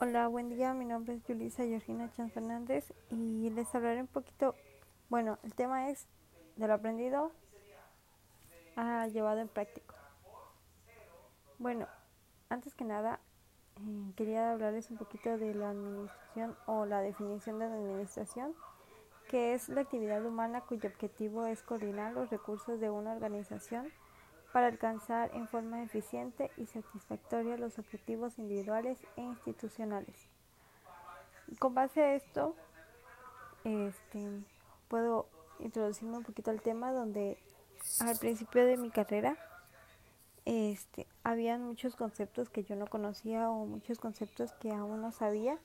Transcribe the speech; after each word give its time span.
Hola, 0.00 0.28
buen 0.28 0.48
día. 0.48 0.74
Mi 0.74 0.84
nombre 0.84 1.14
es 1.14 1.24
Julisa 1.26 1.64
Georgina 1.64 2.08
Chan 2.12 2.30
Fernández 2.30 2.92
y 3.10 3.50
les 3.50 3.74
hablaré 3.74 4.00
un 4.00 4.06
poquito. 4.06 4.54
Bueno, 5.08 5.40
el 5.42 5.56
tema 5.56 5.90
es 5.90 6.06
de 6.54 6.68
lo 6.68 6.74
aprendido 6.74 7.32
a 8.76 9.08
llevado 9.08 9.40
en 9.40 9.48
práctico. 9.48 9.96
Bueno, 11.58 11.88
antes 12.48 12.76
que 12.76 12.84
nada, 12.84 13.18
eh, 13.80 14.12
quería 14.14 14.52
hablarles 14.52 14.88
un 14.88 14.98
poquito 14.98 15.36
de 15.36 15.52
la 15.52 15.70
administración 15.70 16.56
o 16.66 16.86
la 16.86 17.00
definición 17.00 17.58
de 17.58 17.68
la 17.68 17.74
administración, 17.74 18.54
que 19.28 19.54
es 19.54 19.68
la 19.68 19.80
actividad 19.80 20.24
humana 20.24 20.60
cuyo 20.60 20.90
objetivo 20.90 21.44
es 21.46 21.64
coordinar 21.64 22.12
los 22.12 22.30
recursos 22.30 22.78
de 22.78 22.88
una 22.88 23.14
organización 23.14 23.88
para 24.58 24.66
alcanzar 24.66 25.30
en 25.34 25.46
forma 25.46 25.84
eficiente 25.84 26.50
y 26.56 26.66
satisfactoria 26.66 27.56
los 27.56 27.78
objetivos 27.78 28.40
individuales 28.40 28.98
e 29.16 29.20
institucionales. 29.20 30.16
Con 31.60 31.74
base 31.74 32.02
a 32.02 32.14
esto, 32.16 32.56
este, 33.62 34.42
puedo 34.88 35.28
introducirme 35.60 36.16
un 36.16 36.24
poquito 36.24 36.50
al 36.50 36.60
tema 36.60 36.90
donde 36.90 37.38
al 38.00 38.18
principio 38.18 38.66
de 38.66 38.78
mi 38.78 38.90
carrera 38.90 39.36
este, 40.44 41.06
habían 41.22 41.62
muchos 41.62 41.94
conceptos 41.94 42.48
que 42.48 42.64
yo 42.64 42.74
no 42.74 42.88
conocía 42.88 43.50
o 43.50 43.64
muchos 43.64 44.00
conceptos 44.00 44.50
que 44.54 44.72
aún 44.72 45.00
no 45.00 45.12
sabía, 45.12 45.56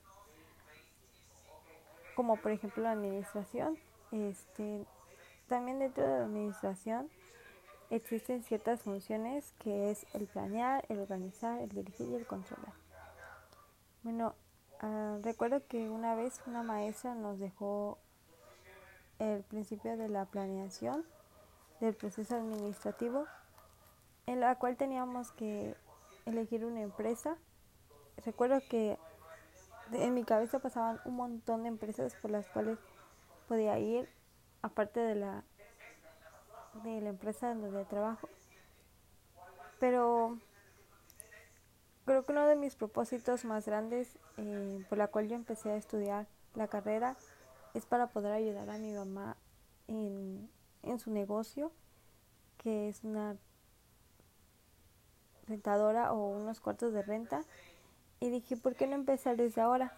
como 2.15 2.35
por 2.35 2.51
ejemplo 2.51 2.83
la 2.83 2.91
administración. 2.91 3.75
Este, 4.11 4.85
también 5.47 5.79
dentro 5.79 6.03
de 6.03 6.09
la 6.19 6.25
administración 6.25 7.09
existen 7.89 8.43
ciertas 8.43 8.81
funciones 8.81 9.53
que 9.59 9.91
es 9.91 10.05
el 10.13 10.27
planear, 10.27 10.85
el 10.89 10.99
organizar, 10.99 11.59
el 11.59 11.69
dirigir 11.69 12.09
y 12.09 12.15
el 12.15 12.25
controlar. 12.25 12.73
Bueno, 14.03 14.35
uh, 14.81 15.21
recuerdo 15.21 15.65
que 15.67 15.89
una 15.89 16.15
vez 16.15 16.41
una 16.45 16.63
maestra 16.63 17.15
nos 17.15 17.39
dejó 17.39 17.97
el 19.19 19.43
principio 19.43 19.95
de 19.97 20.09
la 20.09 20.25
planeación 20.25 21.05
del 21.79 21.95
proceso 21.95 22.35
administrativo, 22.35 23.25
en 24.25 24.39
la 24.39 24.55
cual 24.55 24.75
teníamos 24.77 25.31
que 25.31 25.75
elegir 26.25 26.65
una 26.65 26.81
empresa. 26.81 27.37
Recuerdo 28.25 28.59
que 28.69 28.97
en 29.91 30.13
mi 30.13 30.23
cabeza 30.23 30.59
pasaban 30.59 30.99
un 31.05 31.15
montón 31.15 31.63
de 31.63 31.69
empresas 31.69 32.15
por 32.15 32.31
las 32.31 32.47
cuales 32.49 32.77
podía 33.47 33.77
ir, 33.79 34.09
aparte 34.61 34.99
de 34.99 35.15
la 35.15 35.43
de 36.83 37.01
la 37.01 37.09
empresa 37.09 37.53
donde 37.53 37.85
trabajo. 37.85 38.27
Pero 39.79 40.37
creo 42.05 42.23
que 42.23 42.31
uno 42.31 42.47
de 42.47 42.55
mis 42.55 42.75
propósitos 42.75 43.45
más 43.45 43.65
grandes 43.65 44.17
eh, 44.37 44.83
por 44.89 44.97
la 44.97 45.07
cual 45.07 45.27
yo 45.27 45.35
empecé 45.35 45.71
a 45.71 45.77
estudiar 45.77 46.27
la 46.55 46.67
carrera 46.67 47.15
es 47.73 47.85
para 47.85 48.07
poder 48.07 48.33
ayudar 48.33 48.69
a 48.69 48.77
mi 48.77 48.91
mamá 48.93 49.37
en, 49.87 50.49
en 50.83 50.99
su 50.99 51.11
negocio, 51.11 51.71
que 52.57 52.89
es 52.89 53.03
una 53.03 53.35
rentadora 55.47 56.13
o 56.13 56.29
unos 56.29 56.59
cuartos 56.59 56.93
de 56.93 57.01
renta. 57.03 57.43
Y 58.19 58.29
dije, 58.29 58.55
¿por 58.55 58.75
qué 58.75 58.87
no 58.87 58.95
empezar 58.95 59.35
desde 59.35 59.61
ahora? 59.61 59.97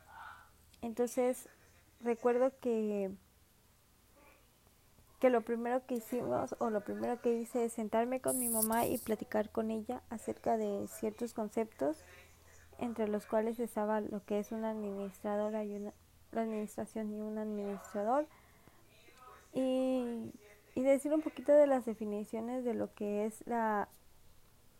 Entonces, 0.82 1.48
recuerdo 2.02 2.52
que 2.60 3.12
que 5.26 5.32
lo 5.32 5.42
primero 5.42 5.84
que 5.88 5.96
hicimos 5.96 6.56
o 6.60 6.70
lo 6.70 6.82
primero 6.82 7.20
que 7.20 7.34
hice 7.34 7.66
es 7.66 7.74
sentarme 7.74 8.22
con 8.22 8.38
mi 8.38 8.48
mamá 8.48 8.86
y 8.86 9.00
platicar 9.00 9.50
con 9.50 9.72
ella 9.72 10.04
acerca 10.12 10.56
de 10.56 10.88
ciertos 10.88 11.34
conceptos 11.34 11.98
entre 12.78 13.08
los 13.08 13.26
cuales 13.26 13.60
estaba 13.60 14.02
lo 14.02 14.24
que 14.24 14.38
es 14.38 14.52
una 14.52 14.70
administradora 14.70 15.64
y 15.64 15.78
una 15.78 15.94
administración 16.32 17.12
y 17.12 17.22
un 17.22 17.40
administrador. 17.40 18.28
Y, 19.52 20.32
y 20.76 20.84
decir 20.84 21.12
un 21.12 21.24
poquito 21.24 21.54
de 21.54 21.66
las 21.66 21.86
definiciones 21.86 22.64
de 22.64 22.76
lo 22.76 22.94
que 22.94 23.26
es 23.26 23.42
la, 23.48 23.90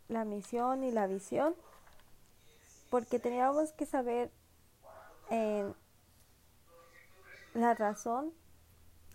la 0.06 0.24
misión 0.24 0.84
y 0.84 0.92
la 0.92 1.08
visión 1.08 1.56
porque 2.88 3.18
teníamos 3.18 3.72
que 3.72 3.84
saber 3.84 4.30
eh, 5.28 5.68
la 7.54 7.74
razón 7.74 8.32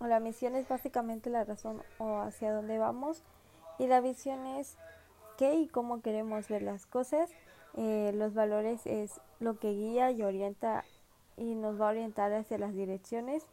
la 0.08 0.20
misión 0.20 0.56
es 0.56 0.68
básicamente 0.68 1.30
la 1.30 1.44
razón 1.44 1.82
o 1.98 2.20
hacia 2.20 2.54
dónde 2.54 2.78
vamos 2.78 3.24
y 3.78 3.88
la 3.88 4.02
visión 4.02 4.46
es 4.46 4.78
qué 5.38 5.56
y 5.56 5.68
cómo 5.68 6.02
queremos 6.02 6.48
ver 6.48 6.62
las 6.62 6.86
cosas. 6.86 7.30
Eh, 7.76 8.12
los 8.16 8.34
valores 8.34 8.86
es 8.86 9.22
lo 9.40 9.58
que 9.58 9.72
guía 9.72 10.12
y 10.12 10.24
orienta 10.24 10.84
y 11.38 11.56
nos 11.56 11.80
va 11.80 11.88
a 11.88 11.92
orientar 11.92 12.34
hacia 12.34 12.58
las 12.58 12.74
direcciones. 12.74 13.46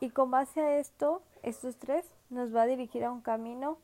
Y 0.00 0.10
con 0.10 0.30
base 0.30 0.60
a 0.60 0.78
esto, 0.78 1.22
estos 1.42 1.76
tres, 1.76 2.06
nos 2.30 2.54
va 2.54 2.62
a 2.62 2.66
dirigir 2.66 3.04
a 3.04 3.12
un 3.12 3.20
camino 3.20 3.78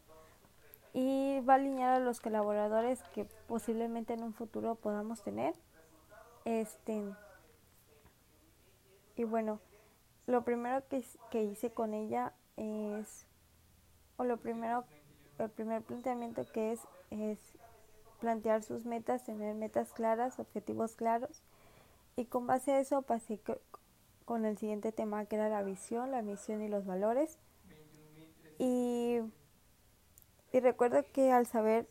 y 0.92 1.40
va 1.40 1.54
a 1.54 1.56
alinear 1.56 1.94
a 1.94 1.98
los 2.00 2.20
colaboradores 2.20 3.02
que 3.14 3.26
posiblemente 3.46 4.14
en 4.14 4.22
un 4.22 4.32
futuro 4.32 4.76
podamos 4.76 5.22
tener. 5.22 5.54
Este 6.44 7.02
y 9.16 9.24
bueno, 9.24 9.60
lo 10.26 10.42
primero 10.42 10.86
que, 10.88 11.04
que 11.30 11.44
hice 11.44 11.70
con 11.70 11.94
ella 11.94 12.32
es, 12.56 13.26
o 14.16 14.24
lo 14.24 14.36
primero, 14.38 14.84
el 15.38 15.50
primer 15.50 15.82
planteamiento 15.82 16.44
que 16.52 16.72
es, 16.72 16.80
es 17.10 17.38
plantear 18.20 18.62
sus 18.62 18.84
metas, 18.84 19.24
tener 19.24 19.54
metas 19.54 19.92
claras, 19.92 20.38
objetivos 20.38 20.96
claros. 20.96 21.42
Y 22.16 22.24
con 22.24 22.46
base 22.46 22.72
a 22.72 22.80
eso 22.80 23.02
pasé 23.02 23.40
con 24.24 24.44
el 24.44 24.58
siguiente 24.58 24.90
tema 24.90 25.26
que 25.26 25.36
era 25.36 25.48
la 25.48 25.62
visión, 25.62 26.10
la 26.10 26.22
misión 26.22 26.62
y 26.62 26.68
los 26.68 26.86
valores. 26.86 27.38
Y, 28.58 29.20
y 30.52 30.60
recuerdo 30.60 31.04
que 31.12 31.30
al 31.30 31.46
saber 31.46 31.86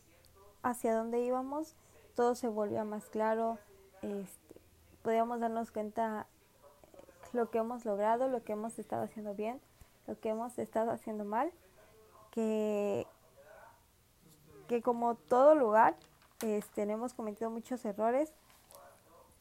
hacia 0.62 0.94
dónde 0.94 1.20
íbamos, 1.20 1.76
todo 2.14 2.34
se 2.34 2.48
volvía 2.48 2.84
más 2.84 3.08
claro. 3.08 3.58
Este, 4.02 4.60
podíamos 5.02 5.40
darnos 5.40 5.70
cuenta 5.70 6.26
lo 7.36 7.50
que 7.50 7.58
hemos 7.58 7.84
logrado, 7.84 8.28
lo 8.28 8.42
que 8.42 8.52
hemos 8.52 8.78
estado 8.78 9.04
haciendo 9.04 9.34
bien, 9.34 9.60
lo 10.06 10.18
que 10.18 10.30
hemos 10.30 10.58
estado 10.58 10.90
haciendo 10.90 11.24
mal, 11.24 11.52
que, 12.30 13.06
que 14.68 14.82
como 14.82 15.14
todo 15.14 15.54
lugar 15.54 15.96
este, 16.40 16.82
hemos 16.82 17.14
cometido 17.14 17.50
muchos 17.50 17.84
errores, 17.84 18.32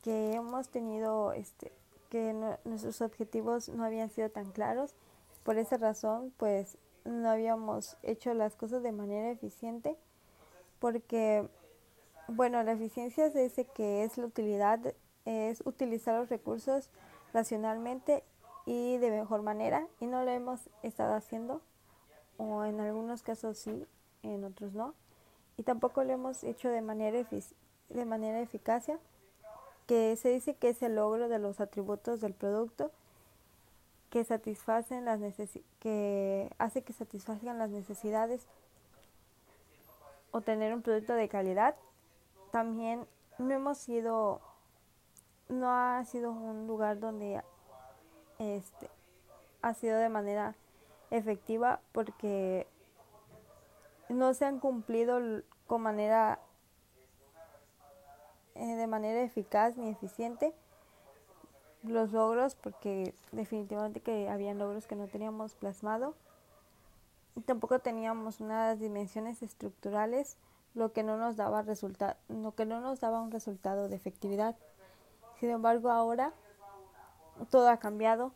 que 0.04 0.34
hemos 0.34 0.70
tenido, 0.70 1.34
este, 1.34 1.72
que 2.10 2.34
nuestros 2.64 3.02
objetivos 3.02 3.70
no 3.70 3.84
habían 3.84 4.10
sido 4.10 4.30
tan 4.30 4.52
claros, 4.52 4.94
por 5.44 5.58
esa 5.58 5.78
razón 5.78 6.34
pues 6.38 6.78
no 7.06 7.30
habíamos 7.30 7.98
hecho 8.04 8.34
las 8.34 8.56
cosas 8.56 8.84
de 8.84 8.92
manera 8.92 9.30
eficiente, 9.30 9.96
porque 10.80 11.48
bueno, 12.28 12.62
la 12.64 12.74
eficiencia 12.74 13.28
es 13.28 13.36
ese 13.36 13.66
que 13.66 14.04
es 14.04 14.18
la 14.18 14.26
utilidad, 14.26 14.80
es 15.26 15.62
utilizar 15.66 16.20
los 16.20 16.30
recursos 16.30 16.90
racionalmente 17.36 18.24
y 18.66 18.98
de 18.98 19.12
mejor 19.12 19.44
manera 19.44 19.88
y 20.00 20.08
no 20.08 20.24
lo 20.24 20.32
hemos 20.32 20.62
estado 20.82 21.14
haciendo 21.14 21.62
o 22.38 22.66
en 22.66 22.80
algunos 22.80 23.22
casos 23.22 23.60
sí, 23.60 23.86
en 24.24 24.44
otros 24.44 24.74
no 24.74 24.96
y 25.58 25.64
tampoco 25.64 26.04
lo 26.04 26.14
hemos 26.14 26.44
hecho 26.44 26.70
de 26.70 26.82
manera 26.82 27.24
de 27.90 28.06
manera 28.06 28.40
eficacia 28.40 28.98
que 29.86 30.16
se 30.16 30.30
dice 30.30 30.56
que 30.56 30.70
es 30.70 30.82
el 30.82 30.96
logro 30.96 31.30
de 31.30 31.38
los 31.38 31.60
atributos 31.60 32.22
del 32.22 32.34
producto 32.34 32.92
que 34.10 34.24
satisfacen 34.24 35.04
las 35.04 35.20
que 35.80 36.50
hace 36.58 36.84
que 36.84 36.94
satisfagan 36.94 37.60
las 37.60 37.70
necesidades. 37.70 38.48
O 40.32 40.40
tener 40.40 40.74
un 40.74 40.82
producto 40.82 41.14
de 41.16 41.28
calidad. 41.28 41.76
También 42.52 43.06
no 43.38 43.54
hemos 43.54 43.78
sido 43.78 44.40
no 45.50 45.70
ha 45.70 46.04
sido 46.06 46.32
un 46.32 46.68
lugar 46.68 47.00
donde 47.00 47.44
este 48.40 48.90
ha 49.62 49.74
sido 49.74 49.98
de 49.98 50.10
manera 50.10 50.56
efectiva 51.12 51.80
porque 51.92 52.68
no 54.10 54.34
se 54.34 54.46
han 54.46 54.60
cumplido 54.60 55.20
con 55.68 55.82
manera 55.82 56.40
eh, 58.56 58.76
de 58.76 58.88
manera 58.88 59.22
eficaz 59.22 59.78
ni 59.78 59.90
eficiente 59.90 60.54
los 61.84 62.12
logros 62.12 62.56
porque 62.56 63.14
definitivamente 63.32 64.02
que 64.02 64.30
habían 64.30 64.58
logros 64.58 64.88
que 64.88 64.96
no 64.96 65.08
teníamos 65.08 65.56
plasmado. 65.56 66.16
Y 67.36 67.42
tampoco 67.42 67.80
teníamos 67.80 68.40
unas 68.40 68.80
dimensiones 68.80 69.44
estructurales 69.44 70.38
lo 70.74 70.94
que 70.94 71.04
no 71.04 71.18
nos 71.18 71.36
daba 71.36 71.62
resultado 71.62 72.16
lo 72.28 72.54
que 72.54 72.66
no 72.66 72.82
nos 72.82 73.00
daba 73.00 73.22
un 73.22 73.32
resultado 73.32 73.88
de 73.88 73.96
efectividad 73.96 74.56
sin 75.46 75.54
embargo, 75.54 75.92
ahora 75.92 76.34
todo 77.52 77.70
ha 77.70 77.78
cambiado. 77.78 78.32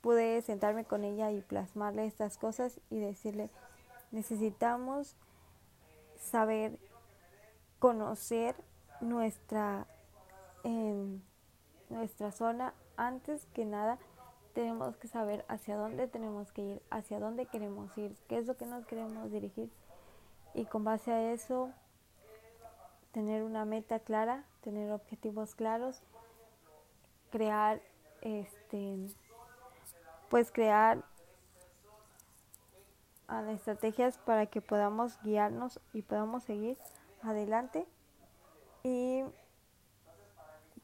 Pude 0.00 0.40
sentarme 0.40 0.86
con 0.86 1.04
ella 1.04 1.30
y 1.30 1.42
plasmarle 1.42 2.06
estas 2.06 2.38
cosas 2.38 2.80
y 2.88 2.98
decirle, 2.98 3.50
necesitamos 4.10 5.16
saber, 6.16 6.78
conocer 7.78 8.56
nuestra, 9.02 9.86
nuestra 11.90 12.32
zona, 12.32 12.72
antes 12.96 13.44
que 13.52 13.66
nada 13.66 13.98
tenemos 14.54 14.96
que 14.96 15.08
saber 15.08 15.44
hacia 15.48 15.76
dónde 15.76 16.08
tenemos 16.08 16.52
que 16.52 16.62
ir, 16.62 16.82
hacia 16.88 17.20
dónde 17.20 17.44
queremos 17.44 17.98
ir, 17.98 18.16
qué 18.28 18.38
es 18.38 18.46
lo 18.46 18.56
que 18.56 18.64
nos 18.64 18.86
queremos 18.86 19.30
dirigir 19.30 19.70
y 20.54 20.64
con 20.64 20.84
base 20.84 21.12
a 21.12 21.32
eso 21.32 21.70
tener 23.12 23.42
una 23.42 23.66
meta 23.66 23.98
clara, 23.98 24.46
tener 24.62 24.90
objetivos 24.90 25.54
claros, 25.54 26.02
crear 27.34 27.80
este 28.22 29.08
pues 30.30 30.52
crear 30.52 31.02
estrategias 33.50 34.18
para 34.18 34.46
que 34.46 34.60
podamos 34.60 35.20
guiarnos 35.22 35.80
y 35.92 36.02
podamos 36.02 36.44
seguir 36.44 36.78
adelante. 37.22 37.88
Y 38.84 39.24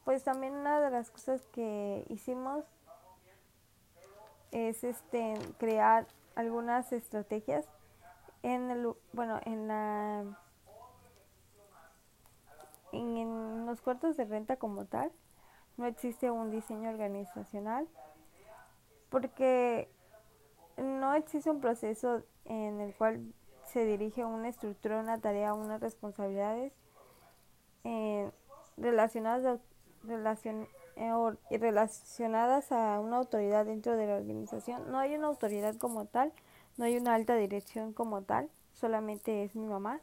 pues 0.03 0.25
también 0.25 0.53
una 0.53 0.81
de 0.81 0.89
las 0.89 1.09
cosas 1.09 1.47
que 1.53 2.05
hicimos 2.09 2.65
es 4.51 4.83
este 4.83 5.35
crear 5.57 6.05
algunas 6.35 6.91
estrategias 6.91 7.65
en 8.43 8.71
el 8.71 8.93
bueno 9.13 9.39
en 9.45 9.69
la 9.69 10.25
en, 12.91 13.65
los 13.65 13.79
cuartos 13.79 14.17
de 14.17 14.25
renta 14.25 14.57
como 14.57 14.83
tal 14.83 15.13
no 15.77 15.85
existe 15.85 16.29
un 16.29 16.51
diseño 16.51 16.89
organizacional 16.89 17.87
porque 19.09 19.89
no 20.77 21.13
existe 21.15 21.49
un 21.49 21.61
proceso 21.61 22.23
en 22.45 22.81
el 22.81 22.93
cual 22.95 23.33
se 23.65 23.85
dirige 23.85 24.25
una 24.25 24.49
estructura, 24.49 24.99
una 24.99 25.19
tarea, 25.19 25.53
unas 25.53 25.79
responsabilidades 25.81 26.73
eh, 27.83 28.29
relacion, 28.77 30.67
y 31.49 31.57
relacionadas 31.57 32.71
a 32.71 32.99
una 32.99 33.17
autoridad 33.17 33.65
dentro 33.65 33.95
de 33.95 34.07
la 34.07 34.15
organización. 34.15 34.91
No 34.91 34.99
hay 34.99 35.15
una 35.15 35.27
autoridad 35.27 35.75
como 35.77 36.05
tal, 36.05 36.33
no 36.77 36.85
hay 36.85 36.97
una 36.97 37.15
alta 37.15 37.35
dirección 37.35 37.93
como 37.93 38.23
tal, 38.23 38.49
solamente 38.73 39.43
es 39.43 39.55
mi 39.55 39.67
mamá 39.67 39.99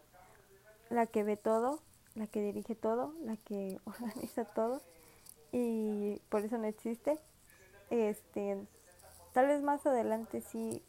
la 0.90 1.06
que 1.06 1.22
ve 1.22 1.36
todo, 1.36 1.80
la 2.14 2.26
que 2.26 2.40
dirige 2.40 2.74
todo, 2.74 3.14
la 3.22 3.36
que 3.36 3.78
organiza 3.84 4.44
todo 4.44 4.80
y 5.52 6.20
por 6.28 6.44
eso 6.44 6.58
no 6.58 6.66
existe. 6.66 7.18
Este, 7.90 8.66
tal 9.32 9.46
vez 9.46 9.62
más 9.62 9.86
adelante 9.86 10.40
sí 10.40 10.82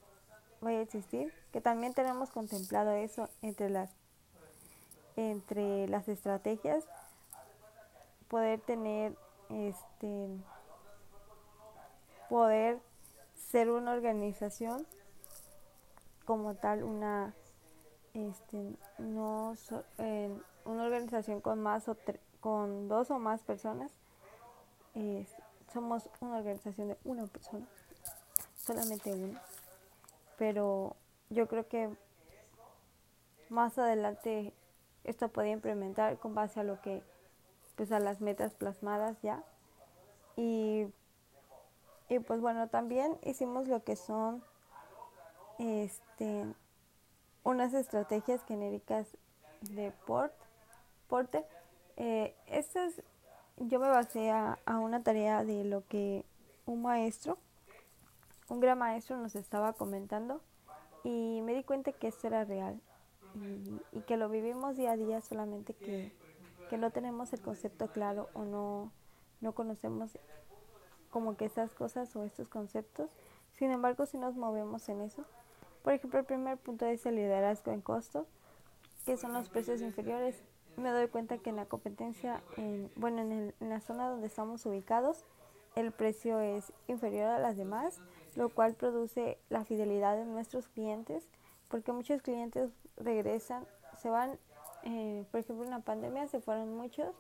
vaya 0.62 0.80
a 0.80 0.82
existir, 0.82 1.34
que 1.52 1.62
también 1.62 1.94
tenemos 1.94 2.32
contemplado 2.32 2.92
eso 2.92 3.30
entre 3.42 3.70
las 3.70 3.90
entre 5.16 5.88
las 5.88 6.08
estrategias 6.08 6.86
poder 8.30 8.62
tener 8.62 9.18
este 9.50 10.28
poder 12.30 12.80
ser 13.34 13.70
una 13.70 13.92
organización 13.92 14.86
como 16.26 16.56
tal 16.56 16.84
una 16.84 17.34
este 18.14 18.78
no 19.00 19.56
una 20.66 20.84
organización 20.84 21.42
con 21.42 21.60
más 21.62 21.90
o 21.90 21.98
con 22.40 22.88
dos 22.88 23.12
o 23.12 23.20
más 23.20 23.42
personas 23.42 23.92
somos 25.74 26.10
una 26.20 26.38
organización 26.38 26.90
de 26.90 26.98
una 27.04 27.26
persona 27.28 27.66
solamente 28.56 29.14
una 29.14 29.42
pero 30.38 30.96
yo 31.30 31.48
creo 31.48 31.68
que 31.68 31.90
más 33.50 33.78
adelante 33.78 34.54
esto 35.04 35.28
podía 35.30 35.52
implementar 35.52 36.18
con 36.18 36.34
base 36.36 36.60
a 36.60 36.64
lo 36.64 36.82
que 36.82 37.04
pues 37.76 37.92
a 37.92 38.00
las 38.00 38.20
metas 38.20 38.54
plasmadas 38.54 39.18
ya. 39.22 39.42
Y, 40.36 40.88
y 42.10 42.20
pues 42.20 42.42
bueno, 42.42 42.68
también 42.68 43.18
hicimos 43.24 43.68
lo 43.68 43.84
que 43.84 43.96
son 43.96 44.44
este 45.58 46.46
unas 47.44 47.74
estrategias 47.74 48.44
genéricas 48.44 49.08
de 49.62 49.92
port, 50.06 50.34
porter. 51.08 51.46
Eh, 51.96 52.36
estas 52.48 53.02
yo 53.60 53.80
me 53.80 53.90
basé 53.90 54.32
a, 54.32 54.60
a 54.66 54.80
una 54.80 55.04
tarea 55.04 55.44
de 55.44 55.64
lo 55.64 55.86
que 55.88 56.26
un 56.66 56.82
maestro, 56.82 57.38
un 58.48 58.60
gran 58.60 58.78
maestro 58.78 59.18
nos 59.18 59.36
estaba 59.36 59.74
comentando 59.74 60.42
y 61.04 61.42
me 61.44 61.54
di 61.54 61.64
cuenta 61.64 61.92
que 61.92 62.08
esto 62.08 62.28
era 62.28 62.46
real 62.46 62.80
y, 63.92 64.02
que 64.02 64.18
lo 64.18 64.28
vivimos 64.30 64.76
día 64.76 64.92
a 64.92 64.98
día 64.98 65.22
solamente 65.22 65.74
que 65.74 66.12
que 66.70 66.78
no 66.78 66.92
tenemos 66.92 67.34
el 67.34 67.42
concepto 67.42 67.88
claro 67.88 68.30
o 68.34 68.46
no, 68.46 68.92
no 69.42 69.54
conocemos 69.54 70.12
como 71.10 71.36
que 71.36 71.46
esas 71.46 71.72
cosas 71.72 72.16
o 72.16 72.24
estos 72.24 72.48
conceptos. 72.48 73.10
Sin 73.54 73.72
embargo, 73.72 74.06
si 74.06 74.18
nos 74.18 74.36
movemos 74.36 74.88
en 74.88 75.02
eso. 75.02 75.26
Por 75.84 75.94
ejemplo, 75.94 76.20
el 76.20 76.26
primer 76.26 76.58
punto 76.58 76.86
es 76.86 77.06
el 77.06 77.16
liderazgo 77.16 77.72
en 77.72 77.82
costo, 77.82 78.28
que 79.06 79.18
son 79.18 79.34
los 79.34 79.50
precios 79.50 79.82
inferiores. 79.82 80.36
Me 80.78 80.90
doy 80.90 81.08
cuenta 81.08 81.38
que 81.38 81.50
en 81.50 81.58
la 81.58 81.66
competencia, 81.66 82.42
en, 82.58 82.92
bueno, 82.96 83.22
en, 83.22 83.32
el, 83.32 83.56
en 83.60 83.70
la 83.70 83.82
zona 83.82 84.10
donde 84.10 84.28
estamos 84.28 84.66
ubicados, 84.66 85.26
el 85.76 85.92
precio 85.92 86.40
es 86.40 86.74
inferior 86.88 87.30
a 87.30 87.40
las 87.40 87.58
demás, 87.58 88.00
lo 88.36 88.50
cual 88.50 88.76
produce 88.76 89.38
la 89.50 89.66
fidelidad 89.66 90.16
de 90.16 90.26
nuestros 90.26 90.68
clientes, 90.68 91.28
porque 91.68 91.92
muchos 91.92 92.22
clientes 92.22 92.70
regresan, 92.98 93.66
se 93.98 94.10
van 94.10 94.40
eh, 94.84 95.26
por 95.32 95.42
ejemplo, 95.42 95.66
en 95.66 95.72
la 95.72 95.80
pandemia 95.80 96.28
se 96.28 96.40
fueron 96.40 96.76
muchos 96.76 97.14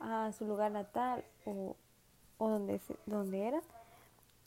a 0.00 0.32
su 0.32 0.44
lugar 0.44 0.72
natal 0.72 1.24
o, 1.44 1.76
o 2.38 2.48
donde, 2.48 2.80
donde 3.06 3.46
eran. 3.46 3.62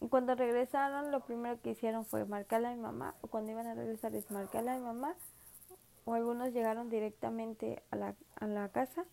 Y 0.01 0.07
cuando 0.07 0.35
regresaron, 0.35 1.11
lo 1.11 1.21
primero 1.21 1.59
que 1.61 1.71
hicieron 1.71 2.05
fue 2.05 2.25
marcarle 2.25 2.69
a 2.69 2.71
mi 2.71 2.81
mamá, 2.81 3.15
o 3.21 3.27
cuando 3.27 3.51
iban 3.51 3.67
a 3.67 3.73
regresar 3.73 4.15
es 4.15 4.29
marcarle 4.31 4.71
a 4.71 4.77
mi 4.77 4.83
mamá, 4.83 5.15
o 6.09 6.15
algunos 6.15 6.51
llegaron 6.53 6.89
directamente 6.89 7.83
a 7.91 7.95
la, 7.95 8.15
a 8.39 8.47
la 8.47 8.69
casa 8.69 9.05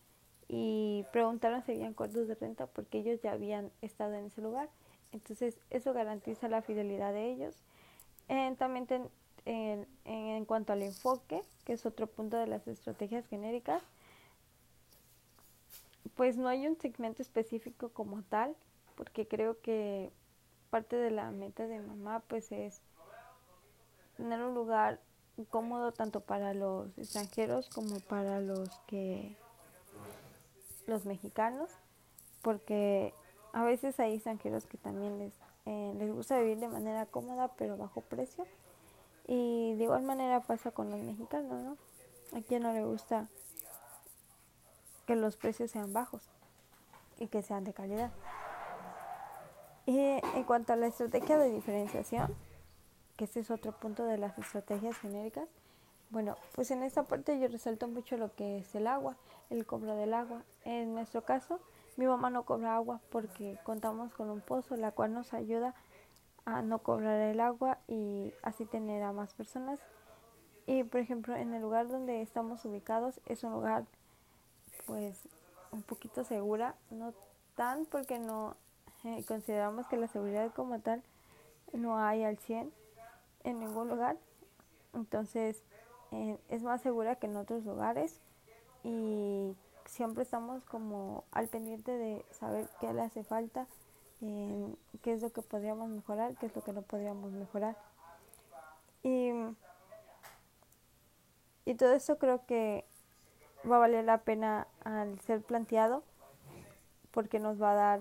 y 0.48 1.04
preguntaron 1.12 1.62
si 1.62 1.72
habían 1.72 1.92
cuartos 1.92 2.26
de 2.26 2.34
renta 2.36 2.66
porque 2.68 3.00
ellos 3.00 3.20
ya 3.20 3.32
habían 3.32 3.70
estado 3.82 4.14
en 4.14 4.24
ese 4.24 4.40
lugar. 4.40 4.70
Entonces, 5.12 5.58
eso 5.68 5.92
garantiza 5.92 6.48
la 6.48 6.62
fidelidad 6.62 7.12
de 7.12 7.32
ellos. 7.32 7.54
Eh, 8.30 8.54
también 8.58 8.86
ten, 8.86 9.10
en, 9.44 9.86
en, 10.06 10.46
cuanto 10.46 10.72
al 10.72 10.82
enfoque, 10.82 11.42
que 11.66 11.74
es 11.74 11.84
otro 11.84 12.06
punto 12.06 12.38
de 12.38 12.46
las 12.46 12.66
estrategias 12.66 13.26
genéricas, 13.26 13.82
pues 16.14 16.38
no 16.38 16.48
hay 16.48 16.66
un 16.66 16.78
segmento 16.78 17.20
específico 17.20 17.90
como 17.90 18.22
tal, 18.22 18.56
porque 18.94 19.28
creo 19.28 19.60
que 19.60 20.10
parte 20.70 20.96
de 20.96 21.10
la 21.10 21.30
meta 21.30 21.66
de 21.66 21.78
mamá 21.78 22.22
pues 22.26 22.50
es 22.52 22.80
tener 24.16 24.42
un 24.42 24.54
lugar 24.54 24.98
cómodo 25.44 25.92
tanto 25.92 26.20
para 26.20 26.54
los 26.54 26.96
extranjeros 26.98 27.68
como 27.68 28.00
para 28.00 28.40
los 28.40 28.70
que 28.86 29.36
los 30.86 31.04
mexicanos 31.04 31.70
porque 32.42 33.12
a 33.52 33.64
veces 33.64 33.98
hay 34.00 34.14
extranjeros 34.14 34.66
que 34.66 34.78
también 34.78 35.18
les, 35.18 35.34
eh, 35.66 35.94
les 35.98 36.12
gusta 36.12 36.38
vivir 36.38 36.58
de 36.58 36.68
manera 36.68 37.06
cómoda 37.06 37.48
pero 37.56 37.76
bajo 37.76 38.00
precio 38.00 38.46
y 39.26 39.74
de 39.74 39.84
igual 39.84 40.02
manera 40.02 40.40
pasa 40.40 40.70
con 40.70 40.90
los 40.90 41.00
mexicanos, 41.00 41.62
¿no? 41.62 41.76
A 42.36 42.40
quien 42.42 42.62
no 42.62 42.72
le 42.72 42.84
gusta 42.84 43.28
que 45.06 45.16
los 45.16 45.36
precios 45.36 45.70
sean 45.70 45.92
bajos 45.92 46.22
y 47.18 47.28
que 47.28 47.42
sean 47.42 47.64
de 47.64 47.72
calidad. 47.72 48.12
Y 49.84 49.98
en 49.98 50.44
cuanto 50.44 50.72
a 50.72 50.76
la 50.76 50.86
estrategia 50.86 51.38
de 51.38 51.50
diferenciación, 51.50 52.34
que 53.16 53.24
ese 53.24 53.40
es 53.40 53.50
otro 53.50 53.72
punto 53.72 54.04
de 54.04 54.18
las 54.18 54.38
estrategias 54.38 54.96
genéricas, 54.98 55.48
bueno, 56.10 56.36
pues 56.54 56.70
en 56.70 56.82
esta 56.82 57.02
parte 57.02 57.38
yo 57.38 57.48
resalto 57.48 57.88
mucho 57.88 58.16
lo 58.16 58.32
que 58.34 58.58
es 58.58 58.74
el 58.74 58.86
agua, 58.86 59.16
el 59.50 59.66
cobro 59.66 59.96
del 59.96 60.14
agua. 60.14 60.42
En 60.64 60.94
nuestro 60.94 61.24
caso, 61.24 61.58
mi 61.96 62.06
mamá 62.06 62.30
no 62.30 62.44
cobra 62.44 62.76
agua 62.76 63.00
porque 63.10 63.58
contamos 63.64 64.12
con 64.14 64.30
un 64.30 64.40
pozo, 64.40 64.76
la 64.76 64.92
cual 64.92 65.12
nos 65.12 65.34
ayuda 65.34 65.74
a 66.44 66.62
no 66.62 66.78
cobrar 66.78 67.20
el 67.20 67.40
agua 67.40 67.78
y 67.88 68.32
así 68.42 68.66
tener 68.66 69.02
a 69.02 69.12
más 69.12 69.34
personas. 69.34 69.80
Y 70.66 70.84
por 70.84 71.00
ejemplo, 71.00 71.34
en 71.34 71.54
el 71.54 71.62
lugar 71.62 71.88
donde 71.88 72.22
estamos 72.22 72.64
ubicados 72.64 73.20
es 73.26 73.42
un 73.42 73.52
lugar 73.52 73.84
pues 74.86 75.22
un 75.72 75.82
poquito 75.82 76.22
segura, 76.22 76.76
no 76.90 77.12
tan 77.56 77.84
porque 77.86 78.20
no 78.20 78.56
eh, 79.04 79.24
consideramos 79.26 79.88
que 79.88 79.96
la 79.96 80.06
seguridad 80.06 80.52
como 80.54 80.78
tal 80.78 81.02
no 81.72 81.98
hay 81.98 82.22
al 82.22 82.38
100 82.38 82.72
en 83.46 83.58
ningún 83.58 83.88
lugar. 83.88 84.18
Entonces 84.92 85.64
eh, 86.12 86.38
es 86.50 86.62
más 86.62 86.82
segura 86.82 87.16
que 87.16 87.26
en 87.26 87.36
otros 87.36 87.64
lugares 87.64 88.20
y 88.84 89.56
siempre 89.86 90.22
estamos 90.22 90.64
como 90.66 91.24
al 91.32 91.48
pendiente 91.48 91.92
de 91.92 92.24
saber 92.30 92.68
qué 92.80 92.92
le 92.92 93.00
hace 93.00 93.24
falta 93.24 93.66
qué 95.06 95.12
es 95.12 95.22
lo 95.22 95.30
que 95.32 95.42
podríamos 95.42 95.88
mejorar, 95.88 96.34
qué 96.36 96.46
es 96.46 96.56
lo 96.56 96.62
que 96.62 96.72
no 96.72 96.82
podríamos 96.82 97.32
mejorar. 97.32 97.76
Y, 99.02 99.30
y 101.64 101.74
todo 101.74 101.92
esto 101.92 102.18
creo 102.18 102.44
que 102.46 102.84
va 103.70 103.76
a 103.76 103.80
valer 103.80 104.04
la 104.04 104.18
pena 104.18 104.66
al 104.84 105.20
ser 105.20 105.42
planteado 105.42 106.02
porque 107.10 107.38
nos 107.38 107.60
va 107.60 107.72
a 107.72 107.74
dar 107.74 108.00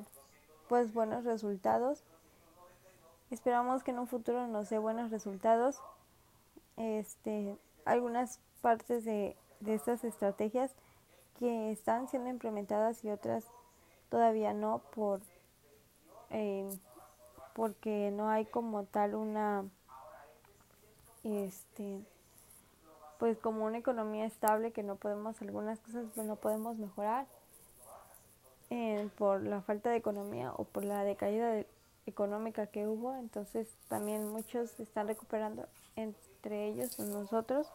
pues 0.67 0.93
buenos 0.93 1.25
resultados. 1.25 2.03
Esperamos 3.31 3.83
que 3.83 3.91
en 3.91 3.99
un 3.99 4.07
futuro 4.07 4.47
nos 4.47 4.69
dé 4.69 4.77
buenos 4.77 5.11
resultados. 5.11 5.81
Este, 6.77 7.57
algunas 7.85 8.39
partes 8.61 9.05
de, 9.05 9.35
de 9.59 9.73
estas 9.73 10.03
estrategias 10.03 10.71
que 11.39 11.71
están 11.71 12.07
siendo 12.07 12.29
implementadas 12.29 13.03
y 13.03 13.09
otras 13.09 13.45
todavía 14.09 14.53
no 14.53 14.79
por 14.93 15.21
eh, 16.29 16.69
porque 17.53 18.11
no 18.11 18.29
hay 18.29 18.45
como 18.45 18.83
tal 18.83 19.15
una 19.15 19.65
este 21.23 22.01
pues 23.19 23.37
como 23.37 23.65
una 23.65 23.77
economía 23.77 24.25
estable 24.25 24.71
que 24.71 24.83
no 24.83 24.95
podemos 24.95 25.41
algunas 25.41 25.79
cosas 25.79 26.05
pues 26.13 26.27
no 26.27 26.35
podemos 26.35 26.77
mejorar 26.77 27.25
eh, 28.69 29.09
por 29.17 29.43
la 29.43 29.61
falta 29.61 29.89
de 29.89 29.97
economía 29.97 30.51
o 30.53 30.63
por 30.63 30.83
la 30.83 31.03
decaída 31.03 31.63
económica 32.05 32.67
que 32.67 32.87
hubo 32.87 33.15
entonces 33.15 33.67
también 33.87 34.27
muchos 34.27 34.79
están 34.79 35.07
recuperando 35.07 35.67
entre 35.95 36.67
ellos 36.67 36.99
nosotros 36.99 37.67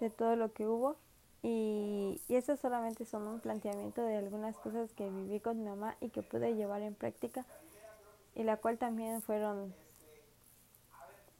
de 0.00 0.10
todo 0.10 0.36
lo 0.36 0.52
que 0.52 0.66
hubo 0.66 0.96
y, 1.42 2.20
y 2.28 2.34
eso 2.34 2.56
solamente 2.56 3.04
son 3.04 3.26
un 3.26 3.40
planteamiento 3.40 4.02
de 4.02 4.16
algunas 4.16 4.56
cosas 4.56 4.92
que 4.92 5.08
viví 5.08 5.40
con 5.40 5.58
mi 5.58 5.68
mamá 5.68 5.96
y 6.00 6.10
que 6.10 6.22
pude 6.22 6.54
llevar 6.54 6.82
en 6.82 6.94
práctica 6.94 7.46
y 8.34 8.42
la 8.42 8.56
cual 8.56 8.78
también 8.78 9.22
fueron 9.22 9.74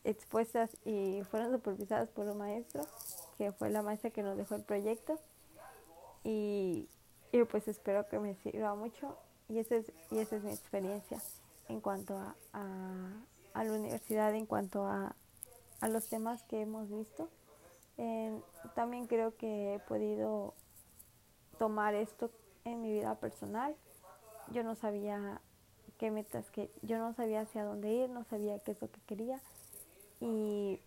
expuestas 0.04 0.70
y 0.84 1.22
fueron 1.30 1.52
supervisadas 1.52 2.08
por 2.08 2.26
un 2.26 2.38
maestro, 2.38 2.82
que 3.38 3.52
fue 3.52 3.70
la 3.70 3.82
maestra 3.82 4.10
que 4.10 4.22
nos 4.22 4.36
dejó 4.36 4.54
el 4.54 4.62
proyecto. 4.62 5.18
Y, 6.24 6.88
y 7.32 7.44
pues 7.44 7.68
espero 7.68 8.08
que 8.08 8.18
me 8.18 8.34
sirva 8.36 8.74
mucho 8.74 9.16
y 9.48 9.58
esa 9.58 9.76
es, 9.76 9.92
y 10.10 10.18
esa 10.18 10.36
es 10.36 10.42
mi 10.42 10.50
experiencia 10.50 11.18
en 11.70 11.80
cuanto 11.80 12.16
a, 12.18 12.36
a, 13.54 13.64
la 13.64 13.72
universidad, 13.72 14.34
en 14.34 14.46
cuanto 14.46 14.84
a, 14.84 15.14
a, 15.80 15.88
los 15.88 16.08
temas 16.08 16.42
que 16.44 16.60
hemos 16.62 16.90
visto. 16.90 17.28
También 18.74 19.06
creo 19.06 19.36
que 19.36 19.74
he 19.74 19.78
podido 19.80 20.54
tomar 21.58 21.94
esto 21.94 22.30
en 22.64 22.80
mi 22.80 22.92
vida 22.92 23.14
personal. 23.16 23.76
Yo 24.52 24.62
no 24.62 24.74
sabía 24.74 25.40
qué 25.98 26.10
metas 26.10 26.50
que 26.50 26.70
yo 26.80 26.98
no 26.98 27.12
sabía 27.12 27.42
hacia 27.42 27.64
dónde 27.64 27.92
ir, 27.92 28.08
no 28.08 28.24
sabía 28.24 28.58
qué 28.58 28.70
es 28.70 28.80
lo 28.80 28.90
que 28.90 29.00
quería 29.02 29.38
y, 30.18 30.80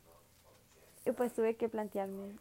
y 1.06 1.12
pues 1.12 1.34
tuve 1.34 1.56
que 1.56 1.70
plantearme 1.70 2.36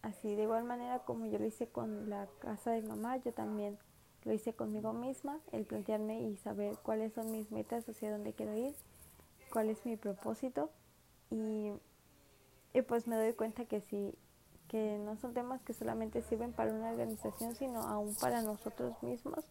así 0.00 0.34
de 0.34 0.44
igual 0.44 0.64
manera 0.64 1.00
como 1.00 1.26
yo 1.26 1.38
lo 1.38 1.44
hice 1.44 1.66
con 1.68 2.08
la 2.08 2.26
casa 2.38 2.70
de 2.70 2.80
mamá, 2.82 3.18
yo 3.18 3.32
también 3.32 3.78
lo 4.24 4.32
hice 4.32 4.52
conmigo 4.54 4.92
misma, 4.92 5.40
el 5.52 5.64
plantearme 5.64 6.22
y 6.22 6.36
saber 6.36 6.76
cuáles 6.82 7.12
son 7.12 7.30
mis 7.30 7.50
metas, 7.50 7.88
hacia 7.88 8.10
dónde 8.10 8.32
quiero 8.32 8.54
ir, 8.56 8.74
cuál 9.52 9.70
es 9.70 9.84
mi 9.84 9.96
propósito 9.96 10.70
y, 11.30 11.72
y 12.72 12.82
pues 12.82 13.06
me 13.06 13.16
doy 13.16 13.32
cuenta 13.34 13.64
que 13.64 13.80
sí, 13.80 14.14
que 14.68 14.98
no 14.98 15.16
son 15.16 15.34
temas 15.34 15.62
que 15.62 15.74
solamente 15.74 16.22
sirven 16.22 16.52
para 16.52 16.72
una 16.72 16.90
organización, 16.90 17.54
sino 17.54 17.82
aún 17.82 18.14
para 18.14 18.42
nosotros 18.42 19.02
mismos 19.02 19.44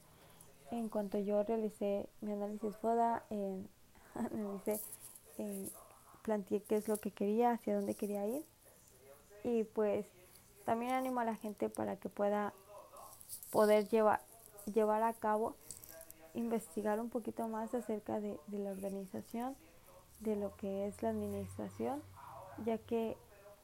en 0.78 0.90
cuanto 0.90 1.20
yo 1.20 1.44
realicé 1.44 2.10
mi 2.22 2.34
análisis 2.34 2.76
FODA, 2.78 3.24
eh, 3.30 3.62
analicé, 4.16 4.80
eh, 5.38 5.70
planteé 6.24 6.62
qué 6.64 6.78
es 6.78 6.88
lo 6.88 6.98
que 6.98 7.12
quería, 7.12 7.52
hacia 7.52 7.76
dónde 7.76 7.96
quería 7.96 8.26
ir. 8.26 8.44
Y 9.44 9.64
pues 9.66 10.06
también 10.66 10.94
animo 10.94 11.20
a 11.20 11.26
la 11.26 11.36
gente 11.36 11.70
para 11.70 11.98
que 11.98 12.10
pueda 12.10 12.54
poder 13.52 13.88
llevar, 13.90 14.22
llevar 14.72 15.04
a 15.04 15.14
cabo, 15.14 15.56
investigar 16.34 17.00
un 17.00 17.10
poquito 17.10 17.48
más 17.48 17.74
acerca 17.74 18.20
de, 18.20 18.40
de 18.48 18.60
la 18.60 18.72
organización, 18.72 19.56
de 20.20 20.36
lo 20.36 20.56
que 20.56 20.88
es 20.88 21.02
la 21.04 21.10
administración, 21.10 22.02
ya 22.66 22.78
que 22.78 23.18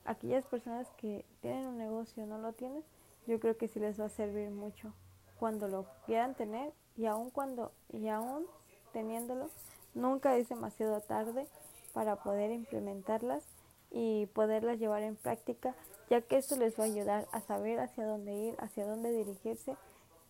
aquellas 0.05 0.45
personas 0.45 0.87
que 0.97 1.25
tienen 1.41 1.67
un 1.67 1.77
negocio 1.77 2.25
no 2.25 2.37
lo 2.39 2.53
tienen, 2.53 2.83
yo 3.27 3.39
creo 3.39 3.57
que 3.57 3.67
sí 3.67 3.79
les 3.79 3.99
va 3.99 4.05
a 4.05 4.09
servir 4.09 4.49
mucho 4.49 4.93
cuando 5.39 5.67
lo 5.67 5.85
quieran 6.05 6.35
tener 6.35 6.73
y 6.97 7.05
aun 7.05 7.29
cuando 7.29 7.71
y 7.93 8.09
aún 8.09 8.45
teniéndolo 8.91 9.49
nunca 9.93 10.35
es 10.35 10.49
demasiado 10.49 10.99
tarde 11.01 11.47
para 11.93 12.17
poder 12.17 12.51
implementarlas 12.51 13.43
y 13.91 14.27
poderlas 14.27 14.79
llevar 14.79 15.03
en 15.03 15.15
práctica 15.15 15.75
ya 16.09 16.21
que 16.21 16.37
esto 16.37 16.57
les 16.57 16.77
va 16.77 16.83
a 16.83 16.87
ayudar 16.87 17.27
a 17.31 17.39
saber 17.41 17.79
hacia 17.79 18.05
dónde 18.05 18.33
ir 18.33 18.55
hacia 18.59 18.85
dónde 18.85 19.11
dirigirse 19.11 19.75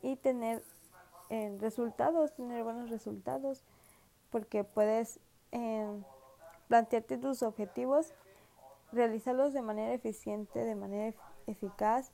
y 0.01 0.15
tener 0.15 0.63
eh, 1.29 1.55
resultados 1.59 2.33
tener 2.33 2.63
buenos 2.63 2.89
resultados 2.89 3.63
porque 4.29 4.63
puedes 4.63 5.19
eh, 5.51 5.87
plantearte 6.67 7.17
tus 7.17 7.43
objetivos 7.43 8.13
realizarlos 8.91 9.53
de 9.53 9.61
manera 9.61 9.93
eficiente 9.93 10.59
de 10.59 10.75
manera 10.75 11.15
eficaz 11.47 12.11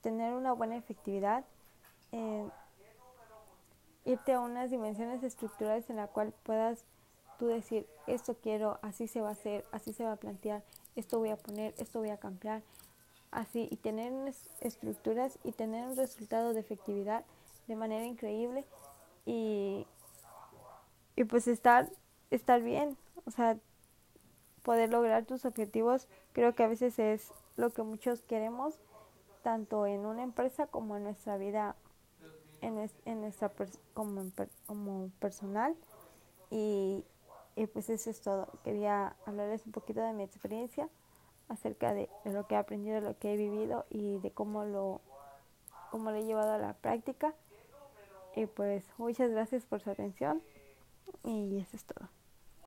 tener 0.00 0.34
una 0.34 0.52
buena 0.52 0.76
efectividad 0.76 1.44
eh, 2.12 2.48
irte 4.04 4.32
a 4.32 4.40
unas 4.40 4.70
dimensiones 4.70 5.22
estructurales 5.22 5.90
en 5.90 5.96
la 5.96 6.06
cual 6.06 6.32
puedas 6.44 6.84
tú 7.38 7.48
decir, 7.48 7.86
esto 8.06 8.36
quiero, 8.40 8.78
así 8.82 9.08
se 9.08 9.20
va 9.20 9.28
a 9.28 9.32
hacer, 9.32 9.64
así 9.72 9.92
se 9.92 10.04
va 10.04 10.12
a 10.12 10.16
plantear, 10.16 10.62
esto 10.94 11.18
voy 11.18 11.30
a 11.30 11.36
poner, 11.36 11.74
esto 11.76 11.98
voy 11.98 12.10
a 12.10 12.16
cambiar, 12.16 12.62
así, 13.36 13.68
y 13.70 13.76
tener 13.76 14.12
unas 14.12 14.48
estructuras 14.60 15.38
y 15.44 15.52
tener 15.52 15.86
un 15.86 15.96
resultado 15.96 16.54
de 16.54 16.60
efectividad 16.60 17.24
de 17.68 17.76
manera 17.76 18.04
increíble 18.04 18.64
y, 19.26 19.86
y 21.16 21.24
pues 21.24 21.46
estar, 21.46 21.90
estar 22.30 22.62
bien, 22.62 22.96
o 23.26 23.30
sea, 23.30 23.58
poder 24.62 24.90
lograr 24.90 25.26
tus 25.26 25.44
objetivos, 25.44 26.08
creo 26.32 26.54
que 26.54 26.64
a 26.64 26.68
veces 26.68 26.98
es 26.98 27.30
lo 27.56 27.70
que 27.74 27.82
muchos 27.82 28.22
queremos, 28.22 28.80
tanto 29.42 29.86
en 29.86 30.06
una 30.06 30.22
empresa 30.22 30.66
como 30.66 30.96
en 30.96 31.04
nuestra 31.04 31.36
vida 31.36 31.76
en, 32.62 32.90
en 33.04 33.20
nuestra 33.20 33.52
como, 33.92 34.24
como 34.66 35.10
personal 35.20 35.76
y, 36.50 37.04
y, 37.54 37.66
pues 37.66 37.90
eso 37.90 38.08
es 38.08 38.22
todo. 38.22 38.48
Quería 38.64 39.14
hablarles 39.26 39.66
un 39.66 39.72
poquito 39.72 40.00
de 40.00 40.14
mi 40.14 40.22
experiencia 40.22 40.88
acerca 41.48 41.94
de, 41.94 42.08
lo 42.24 42.46
que 42.46 42.54
he 42.54 42.58
aprendido, 42.58 42.96
de 42.96 43.00
lo 43.02 43.18
que 43.18 43.32
he 43.32 43.36
vivido 43.36 43.86
y 43.90 44.18
de 44.18 44.30
cómo 44.30 44.64
lo, 44.64 45.00
cómo 45.90 46.10
lo 46.10 46.16
he 46.16 46.24
llevado 46.24 46.52
a 46.52 46.58
la 46.58 46.74
práctica. 46.74 47.34
Y 48.34 48.46
pues 48.46 48.84
muchas 48.98 49.30
gracias 49.30 49.64
por 49.64 49.80
su 49.80 49.90
atención 49.90 50.42
y 51.22 51.58
eso 51.58 51.76
es 51.76 51.84
todo. 51.84 52.08